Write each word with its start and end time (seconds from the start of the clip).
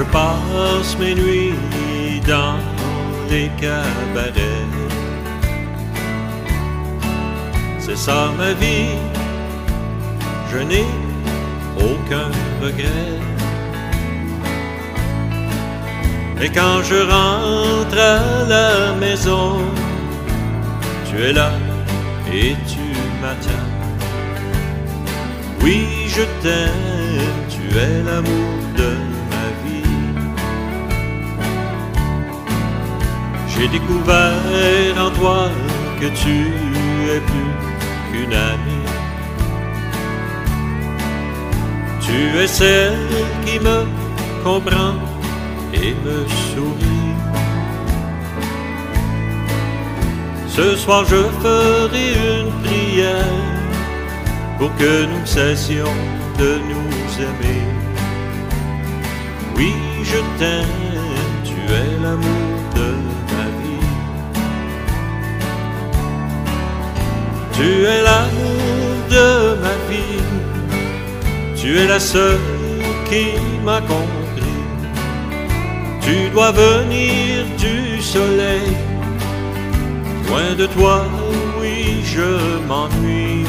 Je 0.00 0.04
passe 0.06 0.96
mes 0.98 1.14
nuits 1.14 1.52
dans 2.26 2.56
les 3.28 3.50
cabarets. 3.60 4.70
C'est 7.78 7.98
ça 7.98 8.32
ma 8.38 8.52
vie, 8.54 8.96
je 10.50 10.58
n'ai 10.70 10.86
aucun 11.76 12.30
regret. 12.62 13.18
Et 16.40 16.48
quand 16.48 16.82
je 16.82 16.98
rentre 17.14 17.98
à 17.98 18.48
la 18.48 18.94
maison, 18.94 19.58
tu 21.10 21.22
es 21.22 21.34
là 21.34 21.52
et 22.32 22.56
tu 22.72 22.86
m'attends. 23.20 23.68
Oui, 25.62 25.86
je 26.08 26.22
t'aime, 26.40 27.36
tu 27.50 27.62
es 27.76 28.02
l'amour 28.02 28.54
de 28.78 29.09
J'ai 33.60 33.68
découvert 33.68 34.96
en 34.98 35.10
toi 35.10 35.50
que 36.00 36.06
tu 36.06 36.36
es 37.12 37.20
plus 37.20 37.52
qu'une 38.10 38.32
amie. 38.32 38.86
Tu 42.00 42.38
es 42.38 42.46
celle 42.46 42.96
qui 43.44 43.60
me 43.60 43.84
comprend 44.42 44.94
et 45.74 45.92
me 46.06 46.26
sourit. 46.48 47.16
Ce 50.48 50.76
soir 50.76 51.04
je 51.04 51.22
ferai 51.42 52.06
une 52.40 52.52
prière 52.62 53.42
pour 54.58 54.74
que 54.76 55.04
nous 55.04 55.26
cessions 55.26 55.98
de 56.38 56.60
nous 56.70 57.22
aimer. 57.28 57.62
Oui, 59.54 59.74
je 60.02 60.16
t'aime, 60.38 60.64
tu 61.44 61.58
es 61.74 62.02
l'amour 62.02 62.49
Tu 67.60 67.84
es 67.84 68.02
l'amour 68.02 68.90
de 69.10 69.28
ma 69.60 69.74
vie, 69.90 70.22
tu 71.54 71.76
es 71.76 71.86
la 71.86 72.00
seule 72.00 72.40
qui 73.08 73.26
m'a 73.62 73.82
compris. 73.82 74.56
Tu 76.00 76.30
dois 76.30 76.52
venir 76.52 77.44
du 77.58 78.00
soleil, 78.00 78.72
loin 80.26 80.54
de 80.56 80.64
toi, 80.74 81.04
oui, 81.60 82.02
je 82.02 82.30
m'ennuie. 82.66 83.44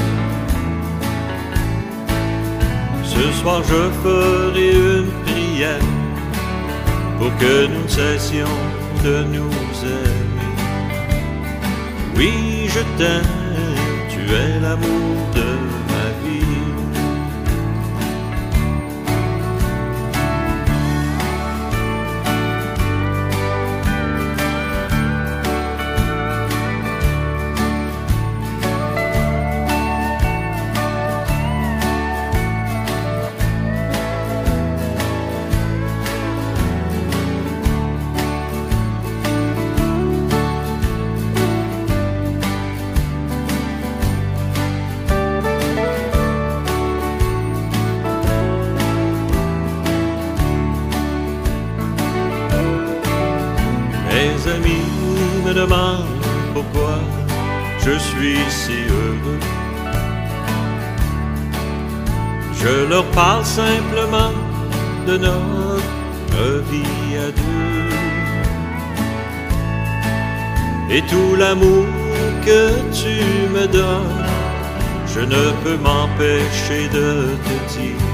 Ce 3.05 3.23
soir 3.39 3.61
je 3.63 3.81
ferai 4.03 4.71
une 4.71 5.11
prière 5.23 5.87
pour 7.17 7.31
que 7.37 7.67
nous 7.67 7.87
cessions 7.87 8.59
de 9.05 9.23
nous 9.35 9.55
aimer. 9.99 10.53
Oui, 12.17 12.33
je 12.67 12.81
t'aime, 12.97 13.40
tu 14.27 14.33
es 14.33 14.59
l'amour 14.59 15.40
parle 63.23 63.45
simplement 63.45 64.33
de 65.05 65.15
notre 65.25 66.45
vie 66.71 67.11
à 67.27 67.29
deux. 67.39 67.93
Et 70.95 71.01
tout 71.11 71.33
l'amour 71.41 71.85
que 72.47 72.61
tu 73.01 73.17
me 73.55 73.65
donnes, 73.77 74.25
je 75.13 75.21
ne 75.33 75.43
peux 75.63 75.77
m'empêcher 75.87 76.83
de 76.97 77.07
te 77.45 77.55
dire 77.75 78.05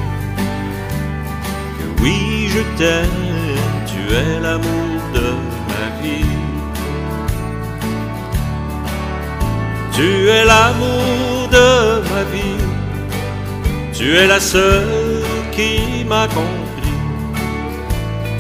que 1.78 1.86
oui, 2.02 2.20
je 2.54 2.62
t'aime, 2.78 3.24
tu 3.92 4.02
es 4.22 4.34
l'amour 4.46 4.94
de 5.18 5.28
ma 5.72 5.86
vie. 6.02 6.36
Tu 9.96 10.10
es 10.38 10.44
l'amour 10.54 11.48
de 11.58 11.70
ma 12.12 12.24
vie, 12.34 12.64
tu 13.98 14.06
es 14.22 14.28
la 14.28 14.42
seule 14.42 14.97
qui 15.58 16.06
m'a 16.06 16.28
compris. 16.28 16.98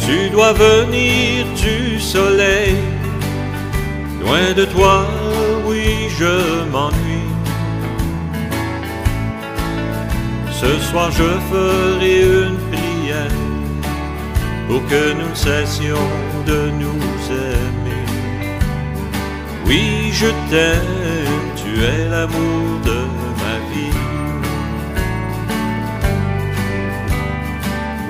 Tu 0.05 0.29
dois 0.29 0.53
venir 0.53 1.45
du 1.63 1.99
soleil, 1.99 2.75
loin 4.21 4.53
de 4.55 4.65
toi, 4.65 5.05
oui, 5.67 5.85
je 6.19 6.35
m'ennuie. 6.71 7.33
Ce 10.61 10.71
soir 10.89 11.09
je 11.11 11.29
ferai 11.49 12.21
une 12.21 12.59
prière 12.69 13.41
pour 14.67 14.81
que 14.91 15.03
nous 15.19 15.35
cessions 15.35 16.09
de 16.45 16.59
nous 16.81 17.03
aimer. 17.51 18.05
Oui, 19.65 20.11
je 20.13 20.29
t'aime, 20.49 21.45
tu 21.61 21.71
es 21.83 22.09
l'amour 22.09 22.79
de 22.89 22.99
ma 23.41 23.55
vie. 23.71 24.06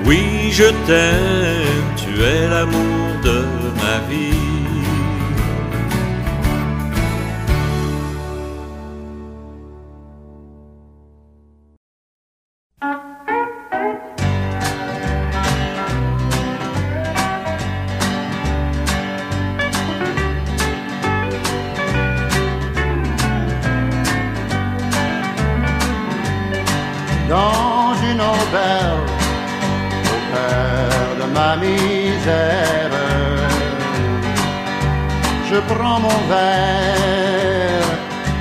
Oui, 0.08 0.50
je 0.50 0.64
t'aime, 0.86 1.84
tu 1.98 2.22
es 2.22 2.48
l'amour 2.48 3.20
de 3.22 3.38
ma 3.76 3.98
vie. 4.08 4.37
Misère. 31.56 32.90
Je 35.50 35.58
prends 35.72 36.00
mon 36.00 36.20
verre 36.28 37.92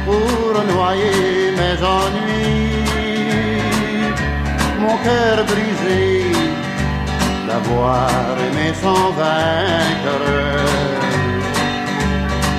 pour 0.05 0.63
noyer 0.73 1.51
mes 1.59 1.77
ennuis, 1.99 2.83
mon 4.79 4.97
cœur 5.05 5.45
brisé 5.45 6.31
d'avoir 7.47 8.09
aimé 8.47 8.73
sans 8.83 9.11
vaincre. 9.21 10.19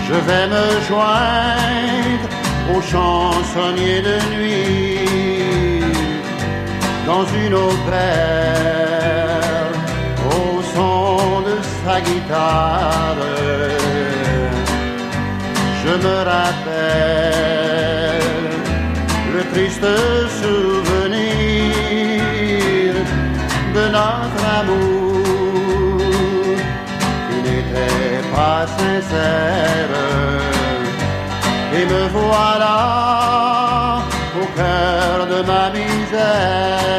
Je 0.09 0.15
vais 0.29 0.47
me 0.55 0.67
joindre 0.89 2.29
aux 2.75 2.81
chansonniers 2.81 4.03
de 4.11 4.17
nuit 4.35 5.85
dans 7.07 7.25
une 7.45 7.55
auberge 7.55 9.28
guitare. 11.97 13.25
Je 15.83 15.93
me 16.05 16.17
rappelle 16.33 17.49
le 19.35 19.43
triste 19.53 19.91
souvenir 20.41 21.33
de 23.77 23.85
notre 23.99 24.43
amour 24.61 25.23
qui 27.27 27.37
n'était 27.47 28.23
pas 28.35 28.63
sincère. 28.79 29.95
Et 31.77 31.85
me 31.93 32.03
voilà 32.09 32.79
au 34.41 34.47
cœur 34.59 35.17
de 35.33 35.39
ma 35.51 35.65
misère. 35.71 36.99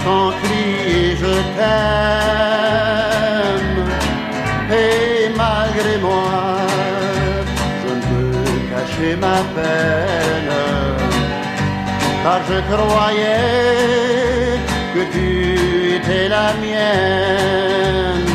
J'entends 0.00 0.32
crier 0.42 1.16
je 1.16 1.34
t'aime. 1.56 2.88
Et 4.72 5.28
malgré 5.36 5.98
moi, 5.98 6.58
je 7.82 7.88
ne 7.94 8.00
peux 8.08 8.58
cacher 8.70 9.12
ma 9.16 9.38
peine. 9.54 10.54
Car 12.22 12.40
je 12.48 12.58
croyais 12.72 14.58
que 14.94 15.02
tu 15.12 15.26
étais 15.96 16.26
la 16.28 16.48
mienne. 16.62 18.30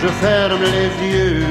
Je 0.00 0.08
ferme 0.08 0.62
les 0.62 0.90
yeux 1.12 1.46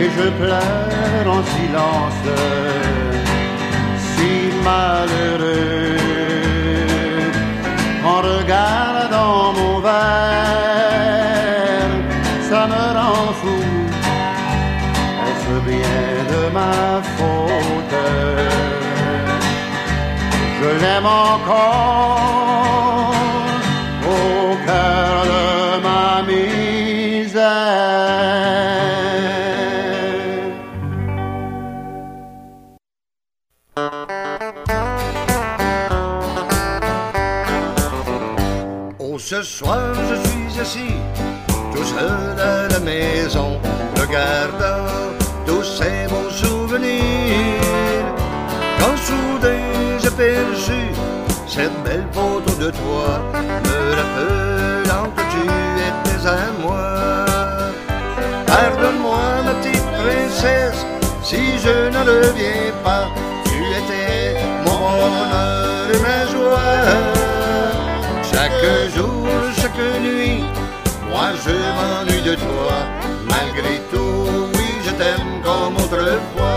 et 0.00 0.08
je 0.16 0.26
pleure 0.40 1.26
en 1.26 1.42
silence. 1.54 2.26
Si 4.14 4.32
malheureux 4.64 6.11
en 8.22 8.38
regardant 8.38 9.52
mon 9.52 9.80
verre, 9.80 9.92
ça 12.48 12.66
me 12.66 12.84
rend 12.98 13.32
fou. 13.40 13.62
Est-ce 15.28 15.54
bien 15.70 16.14
de 16.32 16.42
ma 16.52 17.02
faute? 17.16 17.98
Je 20.60 20.68
l'aime 20.82 21.06
encore 21.06 22.51
cette 51.54 51.82
belle 51.84 52.06
photo 52.12 52.50
de 52.64 52.70
toi, 52.70 53.08
me 53.64 53.94
rappelant 53.98 55.08
que 55.14 55.22
tu 55.32 55.42
étais 55.88 56.26
à 56.26 56.50
moi. 56.62 57.26
Pardonne-moi, 58.46 59.24
ma 59.44 59.54
petite 59.60 59.88
princesse, 60.00 60.86
si 61.22 61.58
je 61.64 61.76
ne 61.94 62.00
reviens 62.10 62.72
pas, 62.82 63.04
tu 63.44 63.58
étais 63.80 64.40
mon 64.64 64.78
bonheur 65.00 65.88
et 65.94 66.00
ma 66.08 66.20
joie. 66.32 66.80
Chaque 68.32 68.64
jour, 68.96 69.28
chaque 69.60 69.84
nuit, 70.00 70.44
moi 71.10 71.28
je 71.44 71.54
m'ennuie 71.76 72.22
de 72.22 72.34
toi. 72.34 72.74
Malgré 73.28 73.74
tout, 73.92 74.48
oui, 74.54 74.68
je 74.86 74.90
t'aime 74.92 75.32
comme 75.44 75.76
autrefois. 75.76 76.51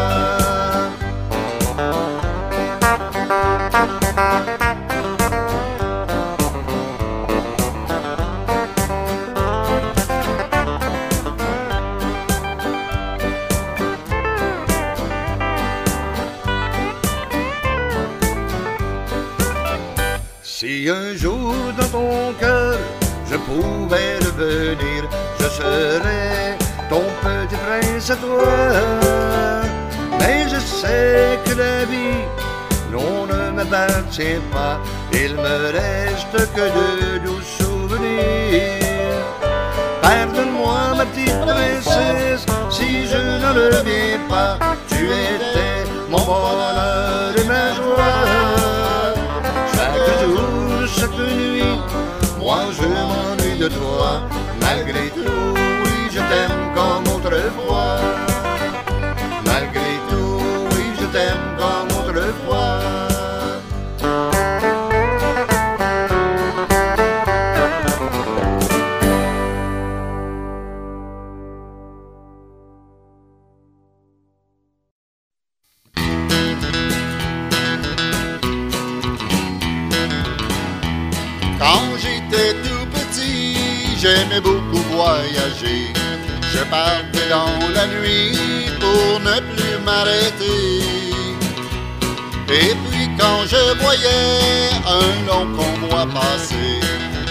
Prince 27.53 28.09
à 28.09 28.15
toi. 28.15 28.43
Mais 30.19 30.47
je 30.49 30.59
sais 30.59 31.39
que 31.45 31.53
la 31.53 31.85
vie, 31.85 32.23
non, 32.91 33.25
ne 33.27 33.51
m'appartient 33.51 34.41
pas. 34.51 34.79
Il 35.11 35.35
me 35.35 35.71
reste 35.71 36.53
que 36.53 36.65
de 36.77 37.25
doux 37.25 37.41
souvenirs. 37.41 38.85
Pardonne-moi, 40.01 40.95
ma 40.97 41.05
petite 41.05 41.39
princesse, 41.41 42.45
si 42.69 43.07
je 43.07 43.17
ne 43.17 43.75
reviens 43.75 44.19
pas. 44.29 44.57
Tu 44.87 45.05
étais 45.05 45.89
mon 46.09 46.23
bonheur 46.25 47.33
et 47.37 47.43
ma 47.45 47.73
joie. 47.73 48.23
Chaque 49.75 50.19
jour, 50.21 50.87
chaque 50.87 51.17
nuit, 51.17 51.79
moi 52.39 52.59
je 52.77 52.87
m'ennuie 52.87 53.59
de 53.59 53.67
toi. 53.67 54.21
Malgré 54.61 55.09
tout, 55.09 55.54
Quand 81.59 81.87
j'étais 81.97 82.53
tout 82.65 82.85
petit, 82.93 83.57
j'aimais 83.97 84.41
beaucoup 84.41 84.83
voyager. 84.91 85.93
Je 86.53 86.63
partais 86.69 87.29
dans 87.29 87.59
la 87.73 87.87
nuit 87.87 88.37
pour 88.79 89.19
ne 89.19 89.39
plus 89.51 89.77
m'arrêter. 89.85 90.95
Et 92.49 92.75
puis 92.85 93.09
quand 93.19 93.41
je 93.47 93.81
voyais 93.83 94.69
un 94.85 95.09
long 95.27 95.47
convoi 95.57 96.05
passer, 96.13 96.79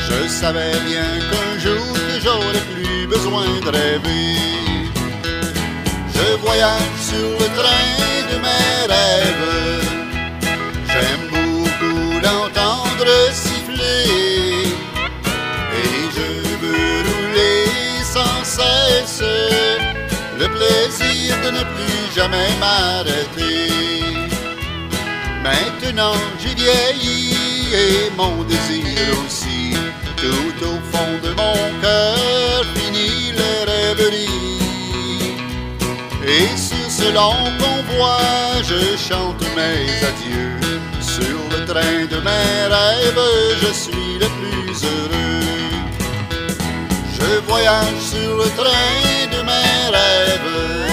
je 0.08 0.28
savais 0.28 0.76
bien 0.86 1.08
qu'un 1.28 1.58
jour 1.58 1.94
j'aurais 2.22 2.64
plus 2.72 3.06
besoin 3.06 3.46
de 3.64 3.68
rêver. 3.68 4.36
Je 6.14 6.36
voyage 6.44 6.98
sur 7.00 7.30
le 7.40 7.48
train 7.58 7.86
de 8.30 8.36
mes 8.44 8.92
rêves. 8.92 9.33
Jamais 22.24 22.54
m'arrêter. 22.58 23.68
Maintenant 25.42 26.16
j'ai 26.40 26.54
vieilli 26.54 27.36
et 27.74 28.10
mon 28.16 28.42
désir 28.44 29.06
aussi, 29.24 29.74
tout 30.16 30.56
au 30.72 30.76
fond 30.90 31.14
de 31.22 31.30
mon 31.40 31.58
cœur 31.82 32.64
finit 32.74 33.32
les 33.38 33.58
rêveries. 33.72 35.36
Et 36.26 36.48
sur 36.56 36.88
ce 36.98 37.12
long 37.12 37.44
convoi, 37.64 38.18
je 38.70 38.80
chante 39.08 39.44
mes 39.58 39.86
adieux. 40.10 40.80
Sur 41.00 41.40
le 41.52 41.66
train 41.66 41.98
de 42.12 42.18
mes 42.28 42.58
rêves, 42.74 43.28
je 43.62 43.72
suis 43.82 44.12
le 44.22 44.28
plus 44.38 44.76
heureux. 44.92 45.44
Je 47.16 47.40
voyage 47.48 48.02
sur 48.12 48.36
le 48.42 48.48
train 48.60 49.26
de 49.34 49.40
mes 49.50 49.96
rêves. 49.96 50.83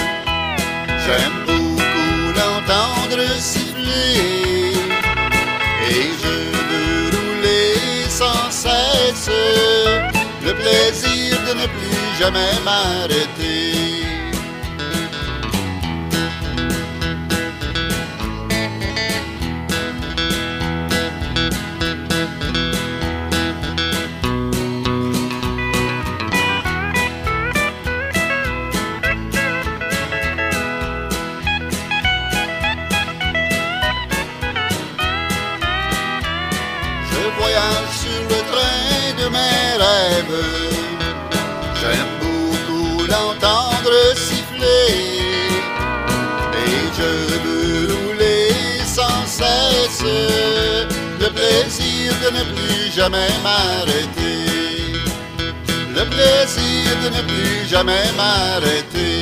J'aime 1.04 1.44
beaucoup 1.46 2.32
l'entendre 2.38 3.24
siffler. 3.38 4.72
Et 5.90 6.10
je 6.22 6.34
veux 6.68 7.10
rouler 7.16 8.08
sans 8.08 8.50
cesse. 8.50 9.30
Le 10.44 10.52
plaisir 10.54 11.36
de 11.48 11.54
ne 11.60 11.66
plus 11.66 12.18
jamais 12.18 12.52
m'arrêter. 12.64 14.11
sur 37.92 38.22
le 38.28 38.40
train 38.50 39.12
de 39.20 39.28
mes 39.28 39.76
rêves. 39.84 40.44
J'aime 41.80 42.12
beaucoup 42.20 43.06
l'entendre 43.06 43.94
siffler 44.16 44.88
et 46.64 46.76
je 46.98 47.10
veux 47.44 47.94
rouler 47.94 48.48
sans 48.86 49.26
cesse. 49.26 50.04
Le 51.20 51.28
plaisir 51.28 52.12
de 52.24 52.28
ne 52.38 52.44
plus 52.54 52.92
jamais 52.94 53.32
m'arrêter. 53.42 54.38
Le 55.96 56.04
plaisir 56.14 56.84
de 57.04 57.08
ne 57.16 57.22
plus 57.22 57.68
jamais 57.68 58.06
m'arrêter. 58.16 59.21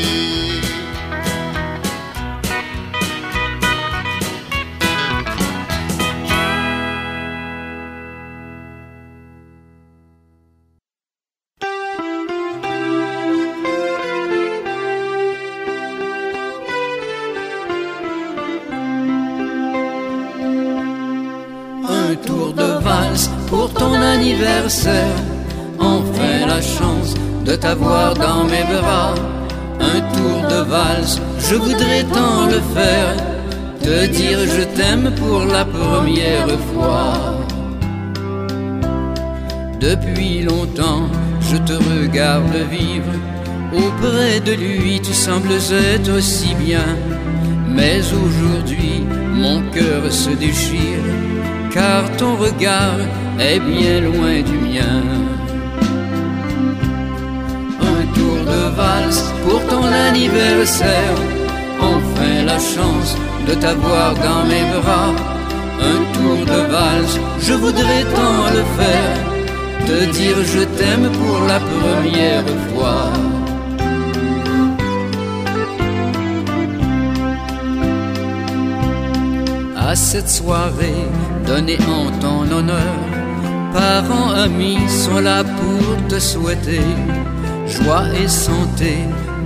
Enfin 25.79 26.47
la 26.47 26.61
chance 26.61 27.15
de 27.47 27.57
t'avoir 27.57 28.15
dans 28.15 28.45
mes 28.45 28.65
bras. 28.65 29.15
Un 29.81 30.01
tour 30.15 30.49
de 30.51 30.61
valse, 30.69 31.19
je 31.39 31.55
voudrais 31.55 32.05
tant 32.05 32.47
le 32.47 32.61
faire. 32.75 33.17
Te 33.83 34.07
dire 34.07 34.39
je 34.57 34.65
t'aime 34.77 35.11
pour 35.17 35.45
la 35.47 35.65
première 35.65 36.49
fois. 36.73 37.39
Depuis 39.81 40.43
longtemps, 40.43 41.09
je 41.41 41.57
te 41.57 41.73
regarde 41.73 42.57
vivre. 42.71 43.15
Auprès 43.73 44.41
de 44.41 44.53
lui, 44.53 45.01
tu 45.01 45.15
sembles 45.15 45.55
être 45.73 46.13
aussi 46.19 46.55
bien. 46.57 46.89
Mais 47.67 48.01
aujourd'hui, 48.23 49.07
mon 49.33 49.63
cœur 49.73 50.13
se 50.13 50.31
déchire 50.31 51.10
car 51.73 52.03
ton 52.17 52.37
regard 52.37 52.99
est 53.39 53.61
bien 53.61 54.01
loin 54.01 54.43
du 54.43 54.59
mien. 54.69 55.03
Un 57.93 58.03
tour 58.17 58.39
de 58.53 58.63
valse 58.77 59.25
pour 59.45 59.61
ton 59.67 59.85
anniversaire, 60.09 61.17
enfin 61.81 62.35
la 62.45 62.59
chance 62.59 63.17
de 63.47 63.55
t'avoir 63.55 64.15
dans 64.15 64.45
mes 64.51 64.67
bras. 64.75 65.13
Un 65.93 66.01
tour 66.17 66.39
de 66.53 66.61
valse, 66.75 67.19
je 67.41 67.55
voudrais 67.55 68.05
tant 68.17 68.43
le 68.57 68.65
faire, 68.79 69.17
te 69.87 69.99
dire 70.19 70.37
je 70.55 70.63
t'aime 70.77 71.09
pour 71.21 71.39
la 71.47 71.61
première 71.61 72.45
fois. 72.69 73.11
à 79.91 79.97
cette 79.97 80.29
soirée 80.29 81.09
donnée 81.51 81.79
en 81.99 82.07
ton 82.23 82.41
honneur. 82.57 82.97
Parents, 83.73 84.31
amis 84.47 84.83
sont 84.89 85.21
là 85.29 85.43
pour 85.59 86.07
te 86.09 86.19
souhaiter 86.31 86.87
joie 87.67 88.07
et 88.23 88.29
santé, 88.29 88.93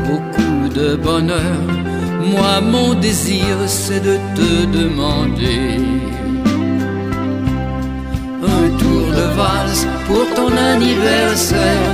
beaucoup 0.08 0.68
de 0.78 0.96
bonheur. 0.96 1.60
Moi, 2.32 2.54
mon 2.72 2.90
désir, 3.06 3.54
c'est 3.66 4.02
de 4.10 4.16
te 4.38 4.50
demander 4.78 5.64
un 8.56 8.66
tour 8.80 9.06
de 9.18 9.26
valse 9.38 9.86
pour 10.06 10.24
ton 10.38 10.50
anniversaire. 10.72 11.90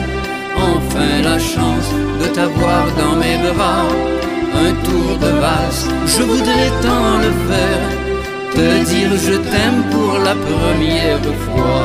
Enfin 0.70 1.12
la 1.30 1.38
chance 1.38 1.88
de 2.20 2.26
t'avoir 2.36 2.84
dans 3.00 3.16
mes 3.22 3.38
bras. 3.48 3.86
Un 4.66 4.72
tour 4.86 5.10
de 5.24 5.30
valse, 5.44 5.84
je 6.14 6.22
voudrais 6.30 6.70
tant 6.84 7.12
le 7.24 7.32
faire 7.48 7.99
te 8.54 8.84
dire 8.90 9.10
je 9.26 9.36
t'aime 9.50 9.82
pour 9.90 10.18
la 10.18 10.34
première 10.34 11.26
fois. 11.44 11.84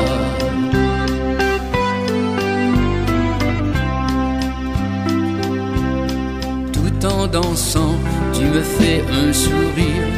Tout 6.72 7.06
en 7.06 7.26
dansant, 7.26 7.96
tu 8.32 8.44
me 8.44 8.62
fais 8.62 9.02
un 9.22 9.32
sourire. 9.32 10.08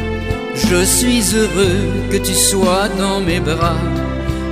Je 0.55 0.83
suis 0.83 1.23
heureux 1.35 1.81
que 2.11 2.17
tu 2.17 2.33
sois 2.33 2.87
dans 2.97 3.19
mes 3.21 3.39
bras. 3.39 3.81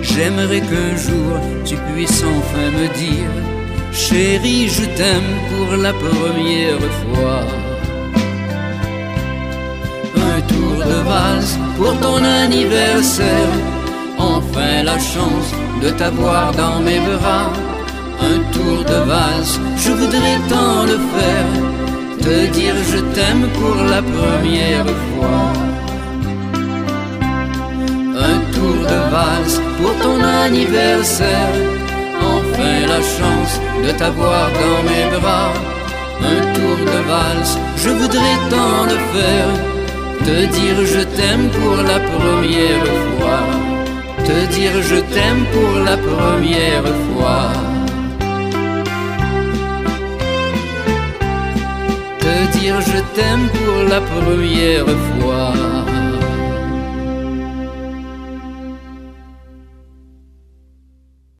J'aimerais 0.01 0.61
qu'un 0.61 0.95
jour 0.95 1.33
tu 1.65 1.75
puisses 1.87 2.23
enfin 2.23 2.67
me 2.79 2.87
dire, 2.97 3.33
chérie, 3.91 4.69
je 4.69 4.85
t'aime 4.97 5.31
pour 5.49 5.75
la 5.77 5.93
première 5.93 6.79
fois 7.01 7.43
valse 11.07 11.57
pour 11.77 11.93
ton 11.99 12.23
anniversaire. 12.23 13.53
Enfin 14.17 14.83
la 14.83 14.97
chance 14.97 15.49
de 15.83 15.89
t'avoir 15.99 16.51
dans 16.53 16.79
mes 16.79 16.99
bras. 16.99 17.49
Un 18.29 18.39
tour 18.55 18.77
de 18.91 18.99
valse, 19.11 19.59
je 19.83 19.91
voudrais 19.99 20.39
tant 20.49 20.83
le 20.91 20.97
faire. 21.13 21.49
Te 22.25 22.35
dire 22.57 22.75
je 22.91 22.99
t'aime 23.15 23.45
pour 23.57 23.77
la 23.93 24.01
première 24.15 24.91
fois. 25.07 25.43
Un 28.29 28.37
tour 28.55 28.77
de 28.91 28.99
valse 29.15 29.57
pour 29.77 29.93
ton 30.03 30.19
anniversaire. 30.45 31.55
Enfin 32.33 32.75
la 32.93 33.01
chance 33.15 33.53
de 33.85 33.91
t'avoir 33.99 34.45
dans 34.61 34.79
mes 34.89 35.05
bras. 35.17 35.53
Un 36.33 36.41
tour 36.55 36.77
de 36.91 36.99
valse, 37.11 37.57
je 37.83 37.89
voudrais 37.89 38.37
tant 38.49 38.83
le 38.91 38.97
faire 39.13 39.76
te 40.27 40.45
dire 40.57 40.79
je 40.93 41.03
t'aime 41.15 41.47
pour 41.57 41.77
la 41.91 41.99
première 42.11 42.87
fois. 43.15 43.43
Te 44.27 44.37
dire 44.55 44.75
je 44.89 44.99
t'aime 45.13 45.43
pour 45.53 45.73
la 45.89 45.97
première 46.09 46.89
fois. 47.05 47.43
Te 52.23 52.35
dire 52.57 52.79
je 52.91 52.99
t'aime 53.15 53.45
pour 53.57 53.77
la 53.93 54.01
première 54.01 54.93
fois. 55.07 55.76